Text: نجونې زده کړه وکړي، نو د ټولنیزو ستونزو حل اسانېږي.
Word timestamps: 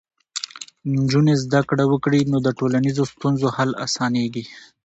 نجونې 0.95 1.33
زده 1.43 1.61
کړه 1.69 1.83
وکړي، 1.91 2.21
نو 2.31 2.37
د 2.45 2.47
ټولنیزو 2.59 3.03
ستونزو 3.13 3.47
حل 3.57 3.69
اسانېږي. 3.85 4.43